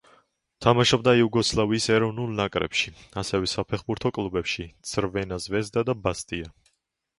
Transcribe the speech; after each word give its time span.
თამაშობდა 0.65 1.11
იუგოსლავიის 1.19 1.85
ეროვნულ 1.97 2.31
ნაკრებში, 2.39 2.95
ასევე 3.23 3.51
საფეხბურთო 3.53 4.13
კლუბებში: 4.19 4.67
„ცრვენა 4.95 5.41
ზვეზდა“ 5.47 5.89
და 5.93 6.01
„ბასტია“. 6.05 6.53